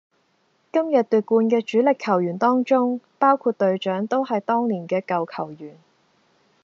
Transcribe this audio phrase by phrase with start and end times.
[0.73, 5.77] 今日奪冠嘅主力球員當中，包括隊長都係當年嘅舊球員